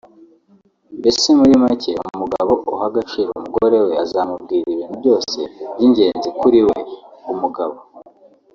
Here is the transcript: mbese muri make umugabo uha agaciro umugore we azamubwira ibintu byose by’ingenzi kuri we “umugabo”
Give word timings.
mbese 0.99 1.27
muri 1.39 1.53
make 1.63 1.91
umugabo 2.11 2.51
uha 2.73 2.85
agaciro 2.91 3.29
umugore 3.39 3.77
we 3.85 3.93
azamubwira 4.03 4.65
ibintu 4.71 4.95
byose 5.01 5.39
by’ingenzi 5.75 6.29
kuri 6.39 6.59
we 6.69 6.79
“umugabo” 7.31 7.77